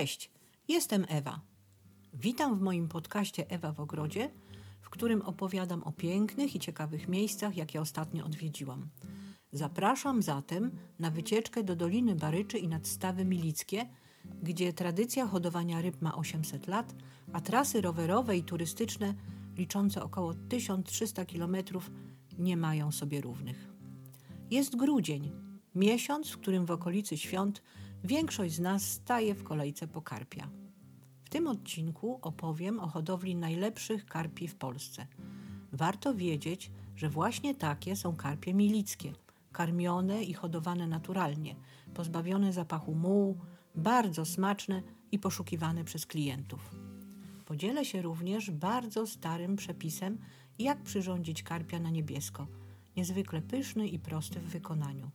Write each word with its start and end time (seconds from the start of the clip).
Cześć, 0.00 0.30
jestem 0.68 1.06
Ewa. 1.08 1.40
Witam 2.14 2.58
w 2.58 2.60
moim 2.60 2.88
podcaście 2.88 3.50
Ewa 3.50 3.72
w 3.72 3.80
Ogrodzie, 3.80 4.30
w 4.80 4.90
którym 4.90 5.22
opowiadam 5.22 5.82
o 5.82 5.92
pięknych 5.92 6.54
i 6.54 6.60
ciekawych 6.60 7.08
miejscach, 7.08 7.56
jakie 7.56 7.80
ostatnio 7.80 8.24
odwiedziłam. 8.24 8.88
Zapraszam 9.52 10.22
zatem 10.22 10.70
na 10.98 11.10
wycieczkę 11.10 11.62
do 11.62 11.76
Doliny 11.76 12.14
Baryczy 12.14 12.58
i 12.58 12.68
nadstawy 12.68 13.24
Milickie, 13.24 13.86
gdzie 14.42 14.72
tradycja 14.72 15.26
hodowania 15.26 15.82
ryb 15.82 16.02
ma 16.02 16.14
800 16.14 16.66
lat, 16.66 16.94
a 17.32 17.40
trasy 17.40 17.80
rowerowe 17.80 18.36
i 18.36 18.42
turystyczne 18.42 19.14
liczące 19.56 20.02
około 20.02 20.34
1300 20.34 21.24
km 21.24 21.56
nie 22.38 22.56
mają 22.56 22.92
sobie 22.92 23.20
równych. 23.20 23.68
Jest 24.50 24.76
grudzień, 24.76 25.32
miesiąc, 25.74 26.30
w 26.30 26.38
którym 26.38 26.66
w 26.66 26.70
okolicy 26.70 27.16
świąt 27.16 27.62
większość 28.04 28.54
z 28.54 28.60
nas 28.60 28.82
staje 28.82 29.34
w 29.34 29.44
kolejce 29.44 29.88
po 29.88 30.02
karpia. 30.02 30.48
W 31.24 31.30
tym 31.30 31.46
odcinku 31.46 32.18
opowiem 32.22 32.80
o 32.80 32.88
hodowli 32.88 33.36
najlepszych 33.36 34.06
karpi 34.06 34.48
w 34.48 34.54
Polsce. 34.54 35.06
Warto 35.72 36.14
wiedzieć, 36.14 36.70
że 36.96 37.08
właśnie 37.08 37.54
takie 37.54 37.96
są 37.96 38.16
karpie 38.16 38.54
milickie, 38.54 39.12
karmione 39.52 40.22
i 40.22 40.34
hodowane 40.34 40.86
naturalnie, 40.86 41.56
pozbawione 41.94 42.52
zapachu 42.52 42.94
mułu, 42.94 43.38
bardzo 43.74 44.24
smaczne 44.24 44.82
i 45.12 45.18
poszukiwane 45.18 45.84
przez 45.84 46.06
klientów. 46.06 46.70
Podzielę 47.46 47.84
się 47.84 48.02
również 48.02 48.50
bardzo 48.50 49.06
starym 49.06 49.56
przepisem, 49.56 50.18
jak 50.58 50.82
przyrządzić 50.82 51.42
karpia 51.42 51.78
na 51.78 51.90
niebiesko, 51.90 52.46
niezwykle 52.96 53.42
pyszny 53.42 53.88
i 53.88 53.98
prosty 53.98 54.40
w 54.40 54.48
wykonaniu. 54.48 55.10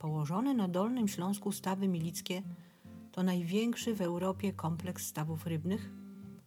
Położony 0.00 0.54
na 0.54 0.68
Dolnym 0.68 1.08
Śląsku 1.08 1.52
stawy 1.52 1.88
milickie 1.88 2.42
to 3.12 3.22
największy 3.22 3.94
w 3.94 4.00
Europie 4.00 4.52
kompleks 4.52 5.06
stawów 5.06 5.46
rybnych 5.46 5.90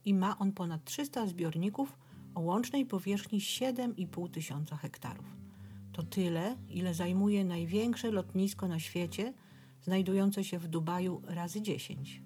i 0.06 0.14
ma 0.14 0.38
on 0.38 0.52
ponad 0.52 0.86
300 0.86 1.28
zbiorników 1.28 1.98
o 2.36 2.42
łącznej 2.42 2.86
powierzchni 2.86 3.40
7,5 3.40 4.30
tysiąca 4.30 4.78
hektarów. 4.78 5.26
To 5.92 6.04
tyle, 6.04 6.58
ile 6.70 6.94
zajmuje 6.94 7.46
największe 7.46 8.12
lotnisko 8.12 8.68
na 8.68 8.80
świecie, 8.80 9.34
znajdujące 9.82 10.44
się 10.44 10.60
w 10.60 10.68
Dubaju 10.68 11.22
razy 11.26 11.62
10. 11.62 12.22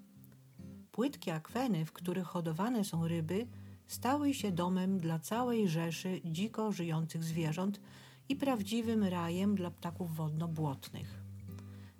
Płytkie 0.92 1.34
akweny, 1.34 1.84
w 1.84 1.92
których 1.92 2.26
hodowane 2.26 2.84
są 2.84 3.08
ryby, 3.08 3.46
stały 3.86 4.34
się 4.34 4.52
domem 4.52 4.98
dla 4.98 5.18
całej 5.18 5.68
rzeszy 5.68 6.20
dziko 6.24 6.72
żyjących 6.72 7.24
zwierząt 7.24 7.80
i 8.28 8.36
prawdziwym 8.36 9.04
rajem 9.04 9.54
dla 9.54 9.70
ptaków 9.70 10.16
wodno-błotnych. 10.16 11.22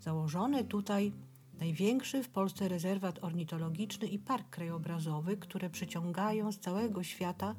Założony 0.01 0.65
tutaj 0.65 1.12
największy 1.61 2.23
w 2.23 2.29
Polsce 2.29 2.69
rezerwat 2.69 3.25
ornitologiczny 3.25 4.07
i 4.07 4.19
park 4.19 4.51
krajobrazowy, 4.51 5.37
które 5.37 5.70
przyciągają 5.70 6.53
z 6.53 6.59
całego 6.59 7.03
świata 7.03 7.55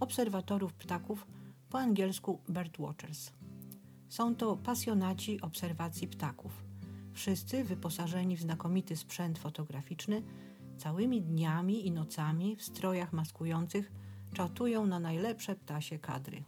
obserwatorów 0.00 0.74
ptaków, 0.74 1.26
po 1.70 1.78
angielsku 1.78 2.40
birdwatchers. 2.50 3.32
Są 4.08 4.34
to 4.34 4.56
pasjonaci 4.56 5.40
obserwacji 5.40 6.08
ptaków. 6.08 6.64
Wszyscy 7.12 7.64
wyposażeni 7.64 8.36
w 8.36 8.40
znakomity 8.40 8.96
sprzęt 8.96 9.38
fotograficzny, 9.38 10.22
całymi 10.76 11.22
dniami 11.22 11.86
i 11.86 11.92
nocami 11.92 12.56
w 12.56 12.62
strojach 12.62 13.12
maskujących 13.12 13.92
czatują 14.32 14.86
na 14.86 14.98
najlepsze 15.00 15.56
ptasie 15.56 15.98
kadry. 15.98 16.44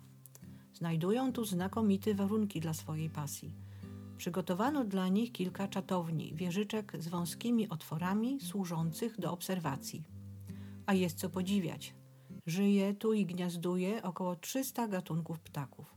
Znajdują 0.77 1.33
tu 1.33 1.45
znakomite 1.45 2.15
warunki 2.15 2.61
dla 2.61 2.75
swojej 2.75 3.11
pasji. 3.11 3.55
Przygotowano 4.17 4.85
dla 4.85 5.09
nich 5.09 5.33
kilka 5.33 5.69
czatowni, 5.69 6.35
wieżyczek 6.35 6.93
z 6.99 7.09
wąskimi 7.09 7.69
otworami 7.69 8.41
służących 8.41 9.21
do 9.21 9.33
obserwacji. 9.33 10.05
A 10.87 10.95
jest 10.95 11.19
co 11.19 11.31
podziwiać. 11.31 11.95
Żyje 12.47 12.95
tu 12.95 13.12
i 13.12 13.27
gniazduje 13.27 14.03
około 14.03 14.37
300 14.37 14.89
gatunków 14.89 15.41
ptaków. 15.41 15.95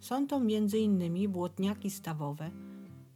Są 0.00 0.26
to 0.26 0.36
m.in. 0.36 1.32
błotniaki 1.32 1.90
stawowe, 1.90 2.50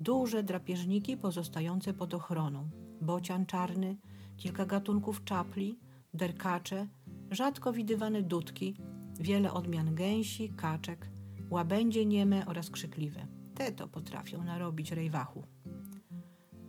duże 0.00 0.42
drapieżniki 0.42 1.16
pozostające 1.16 1.94
pod 1.94 2.14
ochroną, 2.14 2.68
bocian 3.00 3.46
czarny, 3.46 3.96
kilka 4.36 4.66
gatunków 4.66 5.24
czapli, 5.24 5.78
derkacze, 6.14 6.88
rzadko 7.30 7.72
widywane 7.72 8.22
dudki, 8.22 8.76
wiele 9.20 9.52
odmian 9.52 9.94
gęsi, 9.94 10.48
kaczek, 10.48 11.10
łabędzie 11.50 12.06
nieme 12.06 12.46
oraz 12.46 12.70
krzykliwe. 12.70 13.26
Te 13.54 13.72
to 13.72 13.88
potrafią 13.88 14.44
narobić 14.44 14.92
rejwachu. 14.92 15.42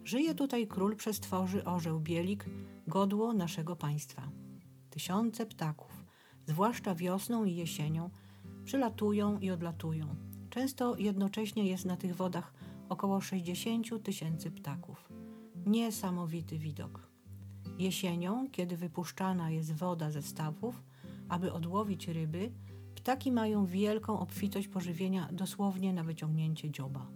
Żyje 0.03 0.35
tutaj 0.35 0.67
król 0.67 0.95
przestworzy 0.95 1.65
orzeł 1.65 1.99
bielik, 1.99 2.45
godło 2.87 3.33
naszego 3.33 3.75
państwa. 3.75 4.31
Tysiące 4.89 5.45
ptaków, 5.45 6.05
zwłaszcza 6.47 6.95
wiosną 6.95 7.45
i 7.45 7.55
jesienią, 7.55 8.09
przylatują 8.65 9.39
i 9.39 9.51
odlatują. 9.51 10.15
Często 10.49 10.97
jednocześnie 10.97 11.65
jest 11.67 11.85
na 11.85 11.97
tych 11.97 12.15
wodach 12.15 12.53
około 12.89 13.21
60 13.21 14.03
tysięcy 14.03 14.51
ptaków. 14.51 15.09
Niesamowity 15.65 16.59
widok. 16.59 17.11
Jesienią, 17.77 18.49
kiedy 18.51 18.77
wypuszczana 18.77 19.51
jest 19.51 19.73
woda 19.73 20.11
ze 20.11 20.21
stawów, 20.21 20.83
aby 21.31 21.53
odłowić 21.53 22.07
ryby, 22.07 22.51
ptaki 22.95 23.31
mają 23.31 23.65
wielką 23.65 24.19
obfitość 24.19 24.67
pożywienia 24.67 25.29
dosłownie 25.31 25.93
na 25.93 26.03
wyciągnięcie 26.03 26.71
dzioba. 26.71 27.07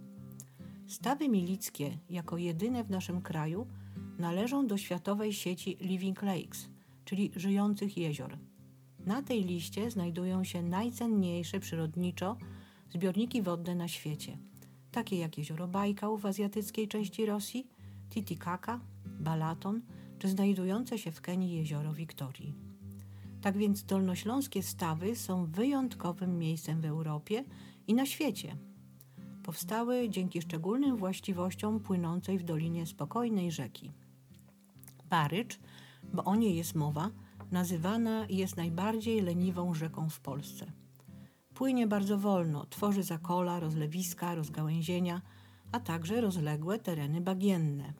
Stawy 0.86 1.28
milickie, 1.28 1.98
jako 2.10 2.36
jedyne 2.36 2.84
w 2.84 2.90
naszym 2.90 3.22
kraju, 3.22 3.66
należą 4.18 4.66
do 4.66 4.76
światowej 4.76 5.32
sieci 5.32 5.76
Living 5.80 6.22
Lakes, 6.22 6.68
czyli 7.04 7.30
żyjących 7.36 7.96
jezior. 7.96 8.38
Na 9.06 9.22
tej 9.22 9.44
liście 9.44 9.90
znajdują 9.90 10.44
się 10.44 10.62
najcenniejsze 10.62 11.60
przyrodniczo 11.60 12.36
zbiorniki 12.90 13.42
wodne 13.42 13.74
na 13.74 13.88
świecie, 13.88 14.38
takie 14.92 15.16
jak 15.18 15.38
jezioro 15.38 15.68
Bajkał 15.68 16.18
w 16.18 16.26
azjatyckiej 16.26 16.88
części 16.88 17.26
Rosji, 17.26 17.66
Titicaca, 18.10 18.80
Balaton 19.20 19.82
czy 20.18 20.28
znajdujące 20.28 20.98
się 20.98 21.10
w 21.10 21.20
Kenii 21.20 21.56
jezioro 21.56 21.92
Wiktorii. 21.92 22.65
Tak 23.46 23.56
więc 23.56 23.84
dolnośląskie 23.84 24.62
stawy 24.62 25.16
są 25.16 25.46
wyjątkowym 25.46 26.38
miejscem 26.38 26.80
w 26.80 26.84
Europie 26.84 27.44
i 27.86 27.94
na 27.94 28.06
świecie. 28.06 28.56
Powstały 29.42 30.08
dzięki 30.08 30.42
szczególnym 30.42 30.96
właściwościom 30.96 31.80
płynącej 31.80 32.38
w 32.38 32.42
dolinie 32.42 32.86
spokojnej 32.86 33.52
rzeki. 33.52 33.92
Barycz, 35.10 35.58
bo 36.12 36.24
o 36.24 36.36
niej 36.36 36.56
jest 36.56 36.74
mowa, 36.74 37.10
nazywana 37.50 38.26
jest 38.28 38.56
najbardziej 38.56 39.20
leniwą 39.20 39.74
rzeką 39.74 40.08
w 40.10 40.20
Polsce. 40.20 40.72
Płynie 41.54 41.86
bardzo 41.86 42.18
wolno, 42.18 42.66
tworzy 42.66 43.02
zakola, 43.02 43.60
rozlewiska, 43.60 44.34
rozgałęzienia, 44.34 45.22
a 45.72 45.80
także 45.80 46.20
rozległe 46.20 46.78
tereny 46.78 47.20
bagienne. 47.20 47.92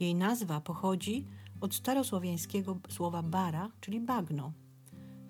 Jej 0.00 0.14
nazwa 0.14 0.60
pochodzi 0.60 1.26
od 1.64 1.74
starosłowiańskiego 1.74 2.78
słowa 2.88 3.22
bara, 3.22 3.70
czyli 3.80 4.00
bagno. 4.00 4.52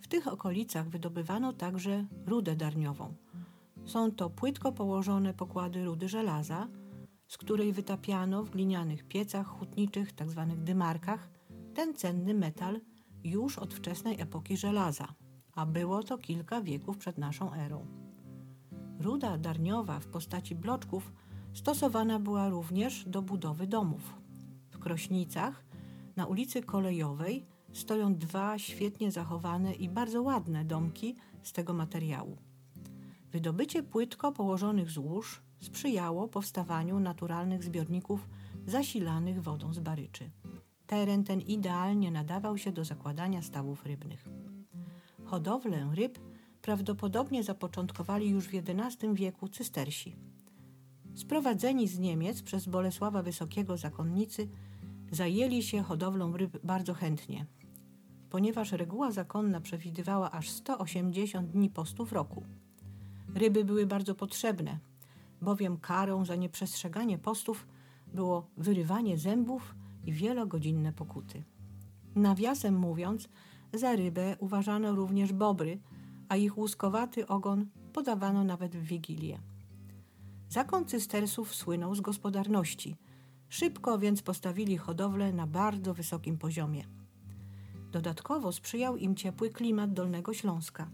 W 0.03 0.09
tych 0.09 0.29
okolicach 0.29 0.89
wydobywano 0.89 1.53
także 1.53 2.07
rudę 2.27 2.57
darniową. 2.57 3.15
Są 3.85 4.11
to 4.11 4.31
płytko 4.31 4.73
położone 4.73 5.35
pokłady 5.35 5.85
rudy 5.85 6.09
żelaza, 6.09 6.69
z 7.29 7.39
której 7.39 7.73
wytapiano 7.73 8.43
w 8.43 8.51
glinianych 8.51 9.05
piecach 9.05 9.47
hutniczych, 9.47 10.13
tzw. 10.13 10.47
Tak 10.49 10.65
dymarkach, 10.65 11.31
ten 11.75 11.95
cenny 11.95 12.35
metal 12.35 12.81
już 13.25 13.59
od 13.59 13.75
wczesnej 13.75 14.21
epoki 14.21 14.57
żelaza, 14.57 15.15
a 15.55 15.67
było 15.67 16.03
to 16.03 16.19
kilka 16.19 16.61
wieków 16.61 16.99
przed 16.99 17.19
naszą 17.19 17.53
erą. 17.53 17.87
Ruda 19.01 19.39
darniowa 19.39 20.01
w 20.01 20.07
postaci 20.07 20.55
bloczków 20.55 21.13
stosowana 21.53 22.19
była 22.19 22.49
również 22.49 23.05
do 23.09 23.23
budowy 23.23 23.67
domów. 23.67 24.15
W 24.71 24.79
Krośnicach 24.79 25.65
na 26.17 26.27
ulicy 26.27 26.63
Kolejowej 26.63 27.47
stoją 27.73 28.15
dwa 28.15 28.59
świetnie 28.59 29.11
zachowane 29.11 29.75
i 29.75 29.89
bardzo 29.89 30.23
ładne 30.23 30.65
domki 30.65 31.17
z 31.43 31.53
tego 31.53 31.73
materiału. 31.73 32.37
Wydobycie 33.33 33.83
płytko 33.83 34.33
położonych 34.33 34.91
złóż 34.91 35.43
sprzyjało 35.61 36.29
powstawaniu 36.29 37.01
naturalnych 37.01 37.65
zbiorników 37.65 38.29
zasilanych 38.67 39.43
wodą 39.43 39.75
z 39.75 39.79
baryczy. 39.79 40.31
Teren 40.87 41.25
ten 41.25 41.41
idealnie 41.41 42.11
nadawał 42.11 42.59
się 42.59 42.73
do 42.73 42.85
zakładania 42.85 43.43
stawów 43.43 43.87
rybnych. 43.87 44.29
Hodowlę 45.25 45.91
ryb 45.95 46.19
prawdopodobnie 46.63 47.43
zapoczątkowali 47.43 48.31
już 48.31 48.49
w 48.49 48.55
XI 48.55 49.07
wieku 49.15 49.49
cystersi. 49.49 50.17
Sprowadzeni 51.15 51.89
z 51.89 51.99
Niemiec 51.99 52.43
przez 52.43 52.67
Bolesława 52.67 53.23
Wysokiego 53.23 53.77
zakonnicy 53.77 54.49
zajęli 55.11 55.63
się 55.63 55.83
hodowlą 55.83 56.37
ryb 56.37 56.59
bardzo 56.65 56.95
chętnie, 56.95 57.47
ponieważ 58.31 58.73
reguła 58.73 59.13
zakonna 59.13 59.61
przewidywała 59.61 60.31
aż 60.31 60.51
180 60.51 61.51
dni 61.51 61.71
postu 61.71 62.07
w 62.07 62.13
roku. 62.13 62.45
Ryby 63.35 63.65
były 63.65 63.87
bardzo 63.87 64.15
potrzebne, 64.15 64.79
bowiem 65.43 65.77
karą 65.77 66.25
za 66.25 66.37
nieprzestrzeganie 66.37 67.19
postów 67.19 67.67
było 68.15 68.47
wyrywanie 68.57 69.19
zębów 69.19 69.75
i 70.07 70.13
wielogodzinne 70.13 70.93
pokuty. 70.93 71.43
Nawiasem 72.15 72.79
mówiąc, 72.79 73.29
za 73.73 73.97
rybę 73.97 74.37
uważano 74.39 74.95
również 74.95 75.33
bobry, 75.33 75.79
a 76.29 76.37
ich 76.37 76.59
łuskowaty 76.59 77.27
ogon 77.27 77.67
podawano 77.93 78.45
nawet 78.45 78.77
w 78.77 78.83
Wigilię. 78.83 79.39
Zakon 80.49 80.85
cystersów 80.85 81.55
słynął 81.55 81.95
z 81.95 82.01
gospodarności. 82.01 82.97
Szybko 83.55 83.99
więc 83.99 84.23
postawili 84.23 84.77
hodowlę 84.77 85.33
na 85.33 85.47
bardzo 85.47 85.95
wysokim 85.95 86.39
poziomie. 86.39 86.85
Dodatkowo 87.93 88.53
sprzyjał 88.53 88.97
im 88.97 89.17
ciepły 89.17 89.51
klimat 89.51 89.93
Dolnego 89.93 90.35
Śląska. 90.35 90.91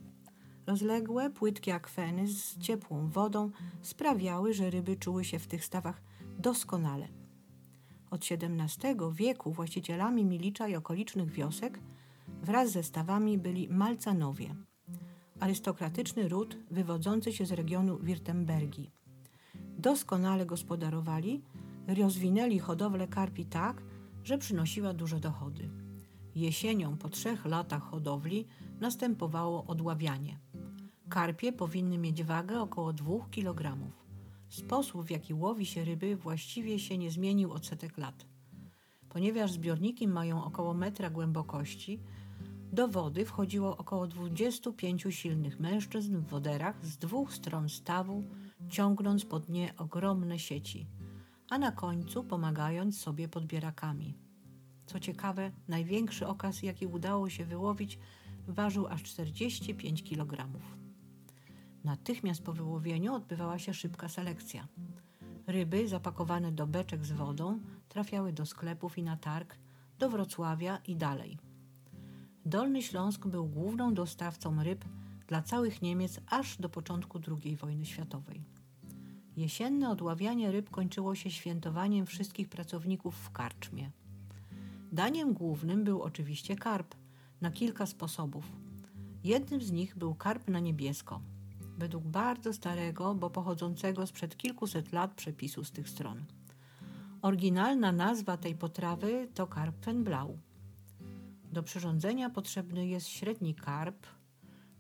Rozległe, 0.67 1.31
płytkie 1.31 1.75
akweny 1.75 2.29
z 2.29 2.59
ciepłą 2.59 3.09
wodą 3.09 3.51
sprawiały, 3.83 4.55
że 4.55 4.71
ryby 4.71 4.97
czuły 4.97 5.25
się 5.25 5.39
w 5.39 5.47
tych 5.47 5.65
stawach 5.65 6.03
doskonale. 6.39 7.09
Od 8.11 8.21
XVII 8.31 8.95
wieku 9.13 9.53
właścicielami 9.53 10.25
Milicza 10.25 10.69
i 10.69 10.77
okolicznych 10.77 11.31
wiosek 11.31 11.81
wraz 12.43 12.71
ze 12.71 12.83
stawami 12.83 13.39
byli 13.39 13.69
Malcanowie, 13.69 14.55
arystokratyczny 15.41 16.29
ród 16.29 16.57
wywodzący 16.71 17.33
się 17.33 17.47
z 17.47 17.53
regionu 17.53 17.99
Wirtembergii. 17.99 18.91
Doskonale 19.79 20.47
gospodarowali, 20.47 21.43
rozwinęli 21.87 22.59
hodowlę 22.59 23.09
karpi 23.09 23.47
tak, 23.47 23.83
że 24.25 24.39
przynosiła 24.39 24.95
duże 24.95 25.21
dochody. 25.21 25.71
Jesienią 26.35 26.97
po 26.97 27.09
trzech 27.09 27.45
latach 27.45 27.83
hodowli 27.83 28.47
następowało 28.81 29.65
odławianie. 29.67 30.39
Karpie 31.09 31.53
powinny 31.53 31.99
mieć 31.99 32.23
wagę 32.23 32.61
około 32.61 32.93
2 32.93 33.29
kg. 33.31 33.77
Sposób, 34.49 35.07
w 35.07 35.11
jaki 35.11 35.35
łowi 35.35 35.67
się 35.67 35.85
ryby, 35.85 36.17
właściwie 36.17 36.79
się 36.79 36.99
nie 36.99 37.11
zmienił 37.11 37.53
od 37.53 37.67
setek 37.67 37.99
lat. 37.99 38.27
Ponieważ 39.09 39.53
zbiorniki 39.53 40.09
mają 40.09 40.45
około 40.45 40.75
metra 40.75 41.11
głębokości, 41.11 42.01
do 42.73 42.89
wody 42.89 43.25
wchodziło 43.25 43.77
około 43.77 44.07
25 44.07 45.07
silnych 45.11 45.61
mężczyzn 45.61 46.17
w 46.17 46.27
woderach 46.27 46.87
z 46.87 46.97
dwóch 46.97 47.33
stron 47.33 47.69
stawu, 47.69 48.25
ciągnąc 48.69 49.25
pod 49.25 49.49
nie 49.49 49.77
ogromne 49.77 50.39
sieci, 50.39 50.87
a 51.51 51.59
na 51.59 51.73
końcu 51.73 52.25
pomagając 52.25 53.01
sobie 53.01 53.29
podbierakami. 53.29 54.15
Co 54.87 55.01
ciekawe, 55.01 55.51
największy 55.69 56.27
okaz, 56.27 56.63
jaki 56.63 56.87
udało 56.87 57.31
się 57.31 57.45
wyłowić, 57.45 57.99
ważył 58.49 58.87
aż 58.87 59.03
45 59.03 60.05
kg. 60.05 60.49
Natychmiast 61.85 62.43
po 62.43 62.53
wyłowieniu 62.53 63.15
odbywała 63.15 63.59
się 63.59 63.75
szybka 63.75 64.09
selekcja. 64.09 64.69
Ryby 65.47 65.89
zapakowane 65.89 66.53
do 66.53 66.67
beczek 66.67 67.05
z 67.05 67.13
wodą 67.13 67.61
trafiały 67.89 68.33
do 68.33 68.47
sklepów 68.47 68.99
i 68.99 69.03
na 69.03 69.17
targ, 69.17 69.57
do 69.99 70.11
Wrocławia 70.11 70.79
i 70.87 70.97
dalej. 70.97 71.39
Dolny 72.47 72.83
Śląsk 72.83 73.27
był 73.27 73.47
główną 73.47 73.95
dostawcą 73.95 74.63
ryb 74.63 74.85
dla 75.27 75.43
całych 75.43 75.83
Niemiec 75.83 76.21
aż 76.27 76.57
do 76.57 76.69
początku 76.69 77.21
II 77.29 77.57
wojny 77.57 77.87
światowej. 77.87 78.60
Jesienne 79.41 79.91
odławianie 79.91 80.53
ryb 80.53 80.71
kończyło 80.71 81.15
się 81.15 81.31
świętowaniem 81.31 82.07
wszystkich 82.07 82.49
pracowników 82.49 83.15
w 83.15 83.31
karczmie. 83.31 83.91
Daniem 84.93 85.33
głównym 85.33 85.85
był 85.85 86.03
oczywiście 86.03 86.57
karp, 86.57 86.95
na 87.41 87.51
kilka 87.51 87.87
sposobów. 87.87 88.45
Jednym 89.25 89.61
z 89.61 89.73
nich 89.73 89.97
był 89.97 90.15
karp 90.15 90.49
na 90.49 90.61
niebiesko, 90.61 91.21
według 91.79 92.05
bardzo 92.05 92.53
starego, 92.53 93.15
bo 93.15 93.31
pochodzącego 93.31 94.07
sprzed 94.07 94.37
kilkuset 94.37 94.93
lat 94.93 95.15
przepisu 95.15 95.65
z 95.65 95.71
tych 95.71 95.89
stron. 95.89 96.25
Oryginalna 97.23 97.93
nazwa 97.93 98.37
tej 98.37 98.55
potrawy 98.55 99.29
to 99.35 99.47
karpfenblau. 99.47 100.39
Do 101.53 101.63
przyrządzenia 101.63 102.31
potrzebny 102.31 102.87
jest 102.87 103.09
średni 103.09 103.55
karp, 103.55 104.07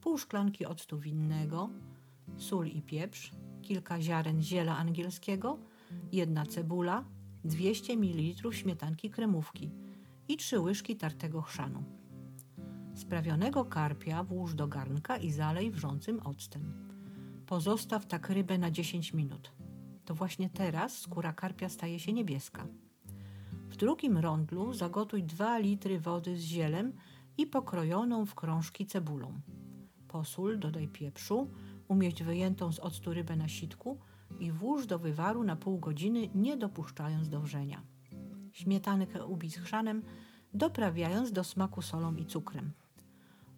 pół 0.00 0.18
szklanki 0.18 0.66
octu 0.66 0.98
winnego, 0.98 1.68
sól 2.36 2.66
i 2.66 2.82
pieprz, 2.82 3.32
kilka 3.62 4.00
ziaren 4.00 4.42
ziela 4.42 4.76
angielskiego, 4.76 5.58
jedna 6.12 6.46
cebula, 6.46 7.04
200 7.44 7.96
ml 7.96 8.52
śmietanki 8.52 9.10
kremówki 9.10 9.70
i 10.28 10.36
trzy 10.36 10.60
łyżki 10.60 10.96
tartego 10.96 11.42
chrzanu. 11.42 11.84
Sprawionego 12.94 13.64
karpia 13.64 14.24
włóż 14.24 14.54
do 14.54 14.68
garnka 14.68 15.16
i 15.16 15.30
zalej 15.30 15.70
wrzącym 15.70 16.20
octem. 16.20 16.90
Pozostaw 17.46 18.06
tak 18.06 18.30
rybę 18.30 18.58
na 18.58 18.70
10 18.70 19.12
minut. 19.12 19.52
To 20.04 20.14
właśnie 20.14 20.50
teraz 20.50 20.98
skóra 20.98 21.32
karpia 21.32 21.68
staje 21.68 21.98
się 21.98 22.12
niebieska. 22.12 22.66
W 23.68 23.76
drugim 23.76 24.18
rondlu 24.18 24.72
zagotuj 24.72 25.22
2 25.24 25.58
litry 25.58 26.00
wody 26.00 26.36
z 26.36 26.40
zielem 26.40 26.92
i 27.38 27.46
pokrojoną 27.46 28.26
w 28.26 28.34
krążki 28.34 28.86
cebulą. 28.86 29.40
Posól, 30.08 30.58
dodaj 30.58 30.88
pieprzu, 30.88 31.50
umieść 31.90 32.22
wyjętą 32.22 32.72
z 32.72 32.78
octu 32.78 33.14
rybę 33.14 33.36
na 33.36 33.48
sitku 33.48 33.98
i 34.40 34.52
włóż 34.52 34.86
do 34.86 34.98
wywaru 34.98 35.44
na 35.44 35.56
pół 35.56 35.78
godziny, 35.78 36.28
nie 36.34 36.56
dopuszczając 36.56 37.28
do 37.28 37.40
wrzenia. 37.40 37.82
Śmietankę 38.52 39.26
ubij 39.26 39.50
z 39.50 39.56
chrzanem, 39.56 40.02
doprawiając 40.54 41.32
do 41.32 41.44
smaku 41.44 41.82
solą 41.82 42.14
i 42.16 42.26
cukrem. 42.26 42.72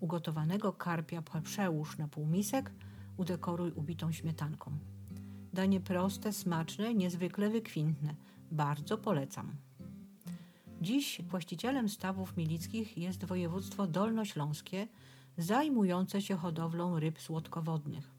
Ugotowanego 0.00 0.72
karpia 0.72 1.22
przełóż 1.42 1.98
na 1.98 2.08
półmisek, 2.08 2.72
udekoruj 3.16 3.72
ubitą 3.72 4.12
śmietanką. 4.12 4.78
Danie 5.52 5.80
proste, 5.80 6.32
smaczne, 6.32 6.94
niezwykle 6.94 7.50
wykwintne. 7.50 8.14
Bardzo 8.50 8.98
polecam. 8.98 9.56
Dziś 10.80 11.22
właścicielem 11.22 11.88
stawów 11.88 12.36
milickich 12.36 12.98
jest 12.98 13.24
województwo 13.24 13.86
dolnośląskie, 13.86 14.88
zajmujące 15.38 16.22
się 16.22 16.36
hodowlą 16.36 17.00
ryb 17.00 17.20
słodkowodnych. 17.20 18.11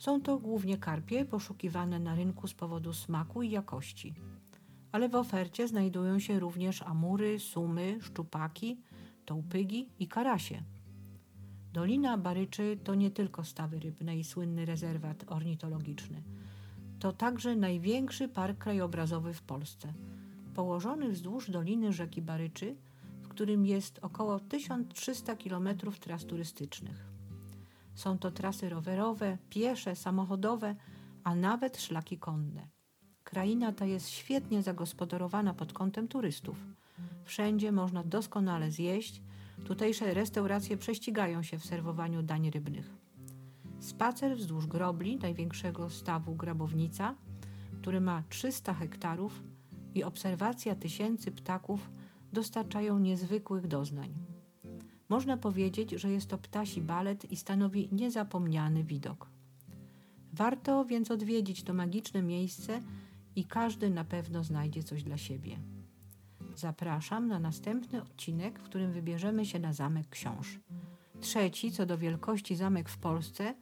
Są 0.00 0.20
to 0.20 0.38
głównie 0.38 0.78
karpie 0.78 1.24
poszukiwane 1.24 1.98
na 1.98 2.14
rynku 2.14 2.48
z 2.48 2.54
powodu 2.54 2.92
smaku 2.92 3.42
i 3.42 3.50
jakości. 3.50 4.14
Ale 4.92 5.08
w 5.08 5.14
ofercie 5.14 5.68
znajdują 5.68 6.18
się 6.18 6.40
również 6.40 6.82
amury, 6.82 7.38
sumy, 7.38 7.98
szczupaki, 8.02 8.80
tołpygi 9.24 9.88
i 9.98 10.08
karasie. 10.08 10.62
Dolina 11.72 12.18
Baryczy 12.18 12.78
to 12.84 12.94
nie 12.94 13.10
tylko 13.10 13.44
stawy 13.44 13.78
rybne 13.78 14.16
i 14.16 14.24
słynny 14.24 14.64
rezerwat 14.64 15.24
ornitologiczny. 15.26 16.22
To 16.98 17.12
także 17.12 17.56
największy 17.56 18.28
park 18.28 18.58
krajobrazowy 18.58 19.34
w 19.34 19.42
Polsce. 19.42 19.92
Położony 20.54 21.08
wzdłuż 21.08 21.50
doliny 21.50 21.92
rzeki 21.92 22.22
Baryczy, 22.22 22.76
w 23.22 23.28
którym 23.28 23.66
jest 23.66 23.98
około 24.02 24.40
1300 24.40 25.36
km 25.36 25.68
tras 26.00 26.26
turystycznych. 26.26 27.09
Są 27.94 28.18
to 28.18 28.30
trasy 28.30 28.68
rowerowe, 28.68 29.38
piesze, 29.50 29.96
samochodowe, 29.96 30.74
a 31.24 31.34
nawet 31.34 31.80
szlaki 31.80 32.18
konne. 32.18 32.68
Kraina 33.24 33.72
ta 33.72 33.84
jest 33.84 34.08
świetnie 34.08 34.62
zagospodarowana 34.62 35.54
pod 35.54 35.72
kątem 35.72 36.08
turystów. 36.08 36.56
Wszędzie 37.24 37.72
można 37.72 38.04
doskonale 38.04 38.70
zjeść, 38.70 39.22
Tutejsze 39.64 40.14
restauracje 40.14 40.76
prześcigają 40.76 41.42
się 41.42 41.58
w 41.58 41.64
serwowaniu 41.64 42.22
dań 42.22 42.50
rybnych. 42.50 42.96
Spacer 43.80 44.36
wzdłuż 44.36 44.66
grobli 44.66 45.16
największego 45.16 45.90
stawu 45.90 46.34
Grabownica, 46.34 47.14
który 47.80 48.00
ma 48.00 48.22
300 48.28 48.74
hektarów 48.74 49.42
i 49.94 50.04
obserwacja 50.04 50.74
tysięcy 50.74 51.32
ptaków 51.32 51.90
dostarczają 52.32 52.98
niezwykłych 52.98 53.66
doznań. 53.66 54.29
Można 55.10 55.36
powiedzieć, 55.36 55.90
że 55.90 56.10
jest 56.10 56.30
to 56.30 56.38
ptasi 56.38 56.80
balet 56.80 57.32
i 57.32 57.36
stanowi 57.36 57.88
niezapomniany 57.92 58.84
widok. 58.84 59.30
Warto 60.32 60.84
więc 60.84 61.10
odwiedzić 61.10 61.62
to 61.62 61.74
magiczne 61.74 62.22
miejsce 62.22 62.80
i 63.36 63.44
każdy 63.44 63.90
na 63.90 64.04
pewno 64.04 64.44
znajdzie 64.44 64.82
coś 64.82 65.02
dla 65.02 65.16
siebie. 65.16 65.58
Zapraszam 66.56 67.28
na 67.28 67.38
następny 67.38 68.02
odcinek, 68.02 68.58
w 68.58 68.62
którym 68.62 68.92
wybierzemy 68.92 69.46
się 69.46 69.58
na 69.58 69.72
Zamek 69.72 70.08
Książ. 70.08 70.60
Trzeci 71.20 71.72
co 71.72 71.86
do 71.86 71.98
wielkości 71.98 72.56
zamek 72.56 72.88
w 72.88 72.98
Polsce, 72.98 73.54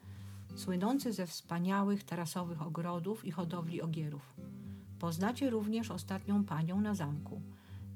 słynący 0.56 1.12
ze 1.12 1.26
wspaniałych 1.26 2.04
tarasowych 2.04 2.62
ogrodów 2.62 3.24
i 3.24 3.30
hodowli 3.30 3.82
ogierów. 3.82 4.34
Poznacie 4.98 5.50
również 5.50 5.90
ostatnią 5.90 6.44
panią 6.44 6.80
na 6.80 6.94
zamku. 6.94 7.42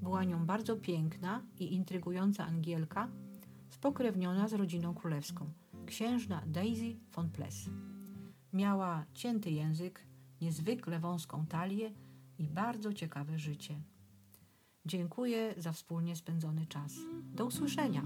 Była 0.03 0.25
nią 0.25 0.47
bardzo 0.47 0.77
piękna 0.77 1.43
i 1.59 1.75
intrygująca 1.75 2.47
Angielka, 2.47 3.09
spokrewniona 3.73 4.49
z 4.49 4.53
rodziną 4.53 4.95
królewską, 4.95 5.51
księżna 5.87 6.43
Daisy 6.47 6.97
von 7.15 7.31
Pless. 7.31 7.71
Miała 8.53 9.05
cięty 9.15 9.51
język, 9.51 10.07
niezwykle 10.41 11.01
wąską 11.01 11.47
talię 11.47 11.93
i 12.39 12.49
bardzo 12.49 12.93
ciekawe 12.93 13.39
życie. 13.39 13.81
Dziękuję 14.87 15.55
za 15.57 15.73
wspólnie 15.73 16.17
spędzony 16.17 16.67
czas. 16.67 16.93
Do 17.35 17.47
usłyszenia. 17.47 18.03